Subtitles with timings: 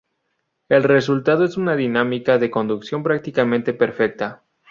[0.67, 4.41] El resultado es una dinámica de conducción prácticamente perfecta.